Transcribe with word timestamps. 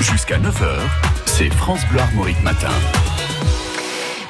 Jusqu'à 0.00 0.38
9h, 0.38 0.78
c'est 1.26 1.50
France 1.50 1.86
Bleu 1.90 2.00
Armorique 2.00 2.42
Matin. 2.42 2.70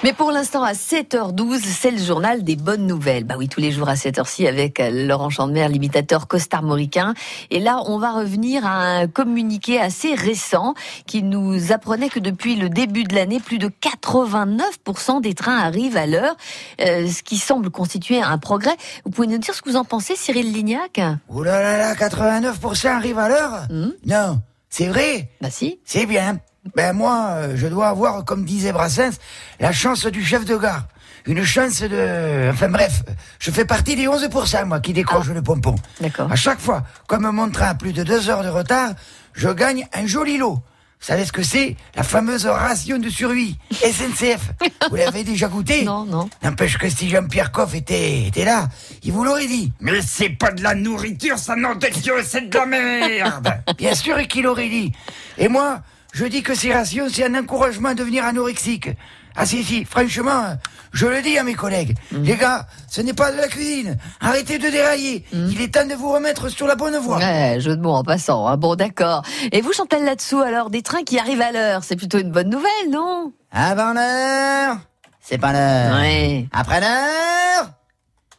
Mais 0.03 0.13
pour 0.13 0.33
l'instant, 0.33 0.65
à 0.65 0.73
7h12, 0.73 1.61
c'est 1.61 1.93
le 1.93 1.99
journal 1.99 2.43
des 2.43 2.57
bonnes 2.57 2.89
nouvelles. 2.89 3.23
Bah 3.23 3.37
oui, 3.39 3.49
tous 3.49 3.61
les 3.61 3.71
jours 3.71 3.89
à 3.89 3.95
cette 3.95 4.19
heure-ci 4.19 4.49
avec 4.49 4.81
euh, 4.81 5.07
Laurent 5.07 5.31
Chandemer, 5.31 5.69
l'imitateur 5.69 6.27
costarmoricain. 6.27 7.15
Et 7.51 7.61
là, 7.61 7.83
on 7.87 7.99
va 7.99 8.11
revenir 8.11 8.67
à 8.67 8.81
un 8.81 9.07
communiqué 9.07 9.81
assez 9.81 10.15
récent 10.17 10.75
qui 11.07 11.23
nous 11.23 11.71
apprenait 11.71 12.09
que 12.09 12.19
depuis 12.19 12.57
le 12.57 12.69
début 12.69 13.05
de 13.05 13.15
l'année, 13.15 13.39
plus 13.39 13.59
de 13.59 13.69
89% 13.69 15.21
des 15.21 15.35
trains 15.35 15.59
arrivent 15.59 15.97
à 15.97 16.07
l'heure, 16.07 16.35
euh, 16.81 17.07
ce 17.07 17.23
qui 17.23 17.39
semble 17.39 17.71
constituer 17.71 18.21
un 18.21 18.39
progrès. 18.39 18.77
Vous 19.05 19.13
pouvez 19.13 19.29
nous 19.29 19.39
dire 19.39 19.55
ce 19.55 19.63
que 19.63 19.71
vous 19.71 19.77
en 19.77 19.85
pensez, 19.85 20.17
Cyril 20.17 20.53
Lignac? 20.53 21.01
Ouh 21.29 21.43
là 21.45 21.63
là 21.63 21.77
là, 21.77 21.95
89% 21.95 22.89
arrivent 22.89 23.19
à 23.19 23.29
l'heure? 23.29 23.67
Hmm? 23.71 23.91
Non, 24.05 24.41
c'est 24.71 24.87
vrai, 24.87 25.29
Bah 25.41 25.51
si. 25.51 25.81
c'est 25.85 26.07
bien. 26.07 26.39
Ben 26.77 26.93
moi, 26.93 27.31
euh, 27.37 27.53
je 27.57 27.67
dois 27.67 27.89
avoir, 27.89 28.25
comme 28.25 28.45
disait 28.45 28.73
Brassens, 28.73 29.19
la 29.61 29.73
chance 29.73 30.07
du 30.07 30.25
chef 30.25 30.45
de 30.45 30.57
gare. 30.57 30.87
Une 31.27 31.45
chance 31.45 31.81
de... 31.83 32.51
Enfin 32.53 32.69
bref, 32.69 33.03
je 33.39 33.51
fais 33.51 33.65
partie 33.65 33.97
des 33.97 34.07
11% 34.07 34.65
moi 34.67 34.81
qui 34.81 34.93
décroche 34.93 35.29
le 35.29 35.43
pompon. 35.43 35.75
D'accord. 36.01 36.31
À 36.31 36.37
chaque 36.37 36.61
fois, 36.61 36.85
comme 37.09 37.29
mon 37.31 37.51
train 37.51 37.69
a 37.69 37.75
plus 37.75 37.93
de 37.93 38.03
deux 38.05 38.31
heures 38.31 38.43
de 38.45 38.49
retard, 38.49 38.93
je 39.35 39.49
gagne 39.49 39.87
un 39.93 40.07
joli 40.07 40.39
lot. 40.39 40.63
Vous 41.03 41.07
savez 41.07 41.25
ce 41.25 41.33
que 41.33 41.43
c'est? 41.43 41.77
La 41.95 42.03
fameuse 42.03 42.45
ration 42.45 42.99
de 42.99 43.09
survie, 43.09 43.57
SNCF. 43.73 44.51
Vous 44.91 44.97
l'avez 44.97 45.25
déjà 45.25 45.49
goûté? 45.49 45.83
Non, 45.83 46.05
non. 46.05 46.29
N'empêche 46.43 46.77
que 46.77 46.91
si 46.91 47.09
Jean-Pierre 47.09 47.53
Coff 47.53 47.75
était, 47.75 48.27
était 48.27 48.45
là, 48.45 48.69
il 49.03 49.11
vous 49.13 49.25
l'aurait 49.25 49.47
dit. 49.47 49.73
Mais 49.81 50.03
c'est 50.03 50.29
pas 50.29 50.53
de 50.53 50.63
la 50.63 50.75
nourriture, 50.75 51.39
ça 51.39 51.57
nom 51.57 51.75
de 51.75 51.87
Dieu, 51.87 52.13
c'est 52.23 52.51
de 52.51 52.55
la 52.59 52.67
merde 52.67 53.49
Bien 53.81 53.95
sûr 53.95 54.17
qu'il 54.29 54.47
aurait 54.47 54.69
dit? 54.69 54.93
Et 55.39 55.49
moi, 55.49 55.81
je 56.13 56.27
dis 56.27 56.43
que 56.43 56.55
ces 56.55 56.73
rations, 56.73 57.07
c'est 57.13 57.25
un 57.25 57.35
encouragement 57.35 57.89
à 57.91 57.95
devenir 57.95 58.25
anorexique. 58.25 58.91
Ah 59.37 59.47
si, 59.47 59.63
si, 59.65 59.85
franchement, 59.85 60.57
je 60.93 61.07
le 61.07 61.23
dis 61.23 61.39
à 61.39 61.45
mes 61.45 61.55
collègues. 61.55 61.97
Les 62.13 62.37
gars, 62.37 62.67
ce 62.89 63.01
n'est 63.01 63.15
pas 63.15 63.31
de 63.33 63.37
la 63.37 63.47
cuisine. 63.49 63.97
Arrêtez 64.21 64.59
de 64.59 64.69
dérailler. 64.69 65.25
Il 65.33 65.61
est 65.63 65.73
temps 65.75 65.87
de 65.87 65.95
vous 65.95 66.13
remettre 66.13 66.49
sur 66.49 66.67
la 66.67 66.75
bonne 66.75 66.97
voie. 66.99 67.19
Ouais, 67.19 67.57
jeu 67.61 67.77
de 67.77 67.81
mots 67.81 67.95
en 67.95 68.03
passant. 68.03 68.47
hein. 68.49 68.57
Bon, 68.57 68.75
d'accord. 68.75 69.23
Et 69.53 69.61
vous, 69.61 69.73
Chantal, 69.73 70.05
là-dessous, 70.05 70.41
alors, 70.41 70.69
des 70.69 70.83
trains 70.83 71.05
qui 71.05 71.19
arrivent 71.19 71.41
à 71.43 71.53
l'heure, 71.53 71.85
c'est 71.85 71.97
plutôt 71.97 72.19
une 72.19 72.33
bonne 72.33 72.51
nouvelle, 72.51 72.91
non? 72.91 73.33
Avant 73.53 73.93
l'heure, 73.93 74.79
c'est 75.21 75.39
pas 75.39 75.53
l'heure. 75.53 76.01
Ouais. 76.01 76.47
Après 76.53 76.81
l'heure, 76.81 77.71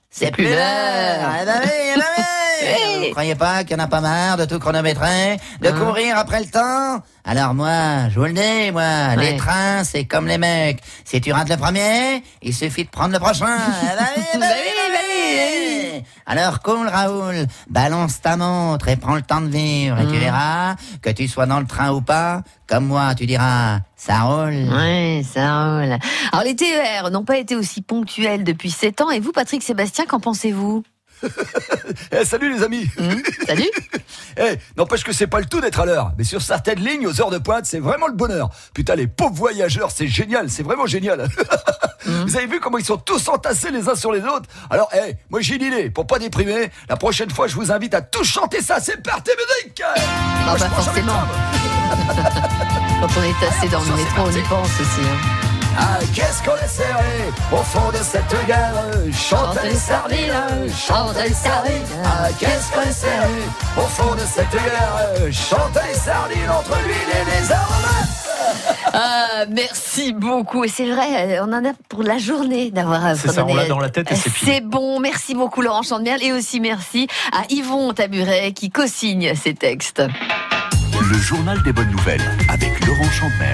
C'est 0.09 0.31
plus 0.31 0.49
l'heure. 0.49 1.29
Oui, 2.61 2.67
oui. 2.69 2.97
Oui. 2.99 3.05
Vous 3.07 3.11
croyez 3.11 3.35
pas 3.35 3.63
qu'il 3.63 3.77
y 3.77 3.79
en 3.79 3.83
a 3.83 3.87
pas 3.87 4.01
marre 4.01 4.37
de 4.37 4.45
tout 4.45 4.59
chronométrer, 4.59 5.37
de 5.61 5.67
Hein? 5.69 5.71
courir 5.73 6.17
après 6.17 6.39
le 6.39 6.45
temps? 6.47 7.03
Alors 7.25 7.53
moi, 7.53 8.09
je 8.09 8.19
vous 8.19 8.25
le 8.25 8.33
dis, 8.33 8.71
moi, 8.71 9.15
Ouais. 9.17 9.31
les 9.31 9.37
trains, 9.37 9.83
c'est 9.83 10.05
comme 10.05 10.27
les 10.27 10.37
mecs. 10.37 10.79
Si 11.05 11.19
tu 11.21 11.31
rates 11.33 11.49
le 11.49 11.57
premier, 11.57 12.23
il 12.41 12.53
suffit 12.53 12.83
de 12.85 12.89
prendre 12.89 13.13
le 13.13 13.19
prochain. 13.19 13.45
Oui, 14.33 14.39
oui, 14.39 14.39
oui, 14.39 14.87
oui. 14.93 15.93
oui. 15.93 16.03
Alors 16.25 16.61
cool, 16.61 16.87
Raoul, 16.87 17.45
balance 17.69 18.21
ta 18.21 18.37
montre 18.37 18.87
et 18.87 18.95
prends 18.95 19.15
le 19.15 19.21
temps 19.21 19.41
de 19.41 19.49
vivre. 19.49 19.99
Et 19.99 20.07
tu 20.07 20.15
Mmh. 20.15 20.19
verras, 20.19 20.75
que 21.01 21.09
tu 21.09 21.27
sois 21.27 21.45
dans 21.45 21.59
le 21.59 21.65
train 21.67 21.91
ou 21.91 22.01
pas, 22.01 22.41
comme 22.67 22.85
moi, 22.85 23.13
tu 23.15 23.25
diras, 23.25 23.79
ça 23.95 24.21
roule. 24.21 24.53
Ouais, 24.73 25.23
ça 25.31 25.65
roule. 25.65 25.97
Alors, 26.31 26.43
les 26.45 26.55
TER 26.55 27.09
n'ont 27.11 27.25
pas 27.25 27.37
été 27.37 27.55
aussi 27.55 27.81
ponctuels 27.81 28.43
depuis 28.43 28.71
7 28.71 29.01
ans. 29.01 29.09
Et 29.11 29.19
vous, 29.19 29.31
Patrick 29.31 29.61
Sébastien, 29.63 30.05
qu'en 30.05 30.19
pensez-vous? 30.19 30.83
Eh, 32.14 32.25
salut 32.25 32.53
les 32.53 32.64
amis 32.64 32.88
Hum, 32.97 33.22
Salut 33.45 33.69
Eh, 34.38 34.55
n'empêche 34.77 35.03
que 35.03 35.11
c'est 35.14 35.28
pas 35.28 35.39
le 35.39 35.45
tout 35.45 35.59
d'être 35.61 35.80
à 35.81 35.86
l'heure. 35.86 36.11
Mais 36.17 36.23
sur 36.23 36.41
certaines 36.41 36.80
lignes, 36.80 37.05
aux 37.05 37.19
heures 37.22 37.30
de 37.31 37.38
pointe, 37.38 37.66
c'est 37.66 37.80
vraiment 37.80 38.08
le 38.08 38.13
bonheur. 38.13 38.50
Putain, 38.73 38.95
les 38.95 39.08
pauvres 39.08 39.33
voyageurs, 39.36 39.91
c'est 39.91 40.08
génial, 40.08 40.50
c'est 40.50 40.63
vraiment 40.63 40.86
génial. 40.86 41.28
Vous 42.05 42.36
avez 42.38 42.47
vu 42.47 42.59
comment 42.59 42.78
ils 42.78 42.86
sont 42.86 42.97
tous 42.97 43.28
entassés 43.30 43.72
les 43.72 43.88
uns 43.89 43.95
sur 43.95 44.11
les 44.11 44.22
autres? 44.22 44.50
Alors, 44.69 44.89
eh, 44.94 45.16
moi 45.29 45.40
j'ai 45.41 45.56
une 45.56 45.62
idée, 45.63 45.90
pour 45.90 46.07
pas 46.07 46.18
déprimer, 46.18 46.72
la 46.90 46.95
prochaine 46.97 47.29
fois, 47.29 47.47
je 47.47 47.56
vous 47.56 47.72
invite 47.72 47.94
à 47.94 48.01
tous 48.01 48.24
chanter 48.24 48.62
ça, 48.62 48.79
c'est 48.79 49.01
parti, 49.03 49.31
musique 49.66 49.81
Ah 49.85 50.56
bah, 50.57 50.69
forcément. 50.69 51.22
Quand 53.01 53.07
on 53.19 53.24
est 53.24 53.40
tassé 53.40 53.68
dans 53.69 53.81
le 53.81 53.95
métro, 53.97 54.22
on 54.25 54.31
y 54.31 54.41
pense 54.44 54.79
aussi. 54.79 55.01
hein. 55.01 55.50
Ah, 55.77 55.99
qu'est-ce 56.13 56.43
qu'on 56.43 56.55
est 56.57 56.67
serré 56.67 57.31
au 57.51 57.57
fond 57.57 57.89
de 57.91 58.03
cette 58.03 58.47
gare 58.47 58.73
Chante 59.13 59.57
les 59.63 59.75
sardines, 59.75 60.33
chante 60.87 61.15
les 61.23 61.33
sardines 61.33 61.73
Ah, 62.03 62.27
qu'est-ce 62.39 62.71
qu'on 62.71 62.81
est 62.81 62.93
serré 62.93 63.41
au 63.77 63.81
fond 63.81 64.13
de 64.15 64.19
cette 64.19 64.51
gare 64.51 65.31
Chante 65.31 65.79
les 65.87 65.97
sardines 65.97 66.49
entre 66.49 66.77
l'huile 66.83 67.11
et 67.13 67.41
les 67.41 67.51
aromates 67.51 68.93
Ah, 68.93 69.45
merci 69.49 70.13
beaucoup. 70.13 70.63
Et 70.65 70.67
c'est 70.67 70.89
vrai, 70.91 71.37
euh, 71.37 71.45
on 71.47 71.53
en 71.53 71.63
a 71.65 71.71
pour 71.89 72.03
la 72.03 72.17
journée 72.17 72.69
d'avoir 72.71 73.15
C'est 73.15 73.29
ça, 73.31 73.45
on 73.45 73.55
l'a 73.55 73.65
dans 73.65 73.79
la 73.79 73.89
tête 73.89 74.11
et 74.11 74.15
c'est. 74.15 74.29
C'est 74.43 74.61
bon. 74.61 74.99
Merci 74.99 75.35
beaucoup, 75.35 75.61
Laurent 75.61 75.83
Chandemerle. 75.83 76.21
Et 76.23 76.33
aussi 76.33 76.59
merci 76.59 77.07
à 77.31 77.43
Yvon 77.49 77.93
Taburet 77.93 78.51
qui 78.51 78.69
co-signe 78.69 79.33
ces 79.35 79.53
textes. 79.53 80.03
Le 81.09 81.17
journal 81.17 81.61
des 81.63 81.73
bonnes 81.73 81.89
nouvelles 81.91 82.21
avec 82.49 82.85
Laurent 82.85 83.09
Chandemer. 83.11 83.49